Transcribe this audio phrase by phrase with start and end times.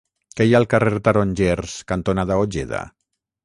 [0.39, 2.85] Què hi ha al carrer Tarongers cantonada Ojeda?